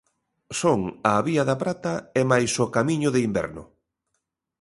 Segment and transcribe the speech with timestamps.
[0.59, 0.79] Son
[1.09, 3.63] a Vía da Prata e mais o Camiño de Inverno.